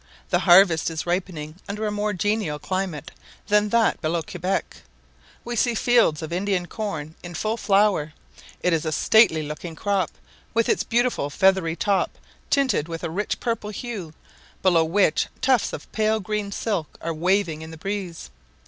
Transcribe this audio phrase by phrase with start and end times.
[0.31, 3.11] The harvest is ripening under a more genial climate
[3.49, 4.77] than that below Quebec.
[5.45, 8.13] We see fields of Indian corn in full flower:
[8.63, 10.09] it is a stately looking crop,
[10.55, 12.17] with its beautiful feathery top
[12.49, 14.15] tinted with a rich purple hue,
[14.63, 18.31] below which tufts of pale green silk are waving in the breeze.